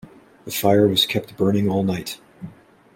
The 0.45 0.51
fire 0.51 0.87
was 0.87 1.05
kept 1.05 1.37
burning 1.37 1.69
all 1.69 1.83
night. 1.83 2.19